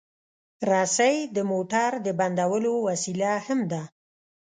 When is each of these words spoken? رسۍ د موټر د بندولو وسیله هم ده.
رسۍ 0.69 1.15
د 1.35 1.37
موټر 1.51 1.91
د 2.05 2.07
بندولو 2.19 2.73
وسیله 2.87 3.31
هم 3.45 3.59
ده. 3.71 3.81